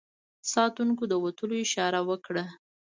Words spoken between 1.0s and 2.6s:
د وتلو اشاره وکړه.